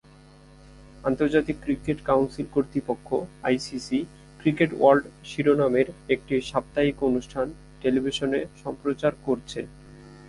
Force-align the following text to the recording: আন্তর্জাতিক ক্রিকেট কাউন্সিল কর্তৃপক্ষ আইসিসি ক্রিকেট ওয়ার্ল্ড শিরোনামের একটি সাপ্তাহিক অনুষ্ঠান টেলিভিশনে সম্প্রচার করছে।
আন্তর্জাতিক 1.03 1.57
ক্রিকেট 1.65 1.97
কাউন্সিল 2.09 2.47
কর্তৃপক্ষ 2.55 3.07
আইসিসি 3.43 3.99
ক্রিকেট 4.39 4.71
ওয়ার্ল্ড 4.75 5.05
শিরোনামের 5.29 5.87
একটি 6.09 6.35
সাপ্তাহিক 6.41 6.97
অনুষ্ঠান 7.09 7.47
টেলিভিশনে 7.81 8.39
সম্প্রচার 8.63 9.11
করছে। 9.25 9.59